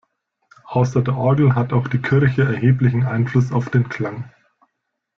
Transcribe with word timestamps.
Außer 0.65 1.03
der 1.03 1.15
Orgel 1.15 1.53
hat 1.53 1.73
auch 1.73 1.87
die 1.87 2.01
Kirche 2.01 2.41
erheblichen 2.43 3.03
Einfluss 3.05 3.51
auf 3.51 3.69
den 3.69 3.87
Klang. 3.87 4.31